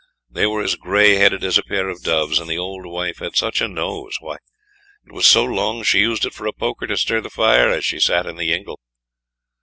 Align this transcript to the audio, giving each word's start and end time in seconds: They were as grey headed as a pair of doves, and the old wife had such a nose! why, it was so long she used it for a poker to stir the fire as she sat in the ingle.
They 0.31 0.47
were 0.47 0.63
as 0.63 0.73
grey 0.73 1.13
headed 1.17 1.43
as 1.43 1.59
a 1.59 1.63
pair 1.63 1.87
of 1.87 2.01
doves, 2.01 2.39
and 2.39 2.49
the 2.49 2.57
old 2.57 2.87
wife 2.87 3.19
had 3.19 3.35
such 3.35 3.61
a 3.61 3.67
nose! 3.67 4.17
why, 4.19 4.37
it 5.05 5.11
was 5.11 5.27
so 5.27 5.43
long 5.45 5.83
she 5.83 5.99
used 5.99 6.25
it 6.25 6.33
for 6.33 6.47
a 6.47 6.53
poker 6.53 6.87
to 6.87 6.97
stir 6.97 7.21
the 7.21 7.29
fire 7.29 7.69
as 7.69 7.85
she 7.85 7.99
sat 7.99 8.25
in 8.25 8.35
the 8.35 8.51
ingle. 8.51 8.79